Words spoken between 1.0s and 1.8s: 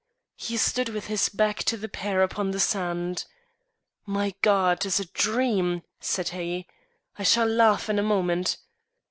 his back to